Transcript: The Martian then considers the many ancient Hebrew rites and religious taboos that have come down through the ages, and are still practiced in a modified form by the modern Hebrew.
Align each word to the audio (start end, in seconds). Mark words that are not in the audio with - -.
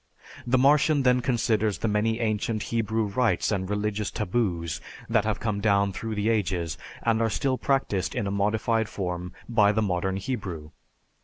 The 0.47 0.57
Martian 0.57 1.03
then 1.03 1.21
considers 1.21 1.77
the 1.77 1.87
many 1.87 2.19
ancient 2.19 2.63
Hebrew 2.73 3.03
rites 3.03 3.51
and 3.51 3.69
religious 3.69 4.09
taboos 4.09 4.81
that 5.07 5.25
have 5.25 5.39
come 5.39 5.61
down 5.61 5.93
through 5.93 6.15
the 6.15 6.27
ages, 6.29 6.75
and 7.03 7.21
are 7.21 7.29
still 7.29 7.59
practiced 7.59 8.15
in 8.15 8.25
a 8.25 8.31
modified 8.31 8.89
form 8.89 9.31
by 9.47 9.71
the 9.71 9.83
modern 9.83 10.17
Hebrew. 10.17 10.71